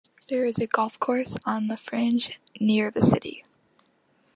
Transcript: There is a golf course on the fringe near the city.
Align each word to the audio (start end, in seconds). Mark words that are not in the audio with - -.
There 0.29 0.45
is 0.45 0.57
a 0.57 0.65
golf 0.65 0.99
course 0.99 1.37
on 1.45 1.67
the 1.67 1.77
fringe 1.77 2.39
near 2.59 2.89
the 2.89 3.03
city. 3.03 3.45